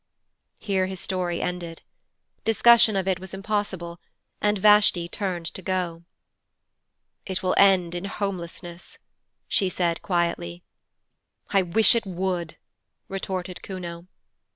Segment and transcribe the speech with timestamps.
[0.57, 1.83] Here his story ended.
[2.43, 3.99] Discussion of it was impossible,
[4.41, 6.05] and Vashti turned to go.
[7.27, 8.97] 'It will end in Homelessness,'
[9.47, 10.63] she said quietly.
[11.51, 12.57] 'I wish it would,'
[13.09, 14.07] retorted Kuno.